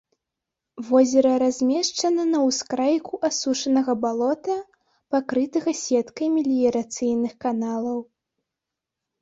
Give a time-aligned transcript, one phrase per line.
[0.87, 4.55] Возера размешчана на ўскрайку асушанага балота,
[5.17, 7.99] пакрытага сеткай меліярацыйных каналаў.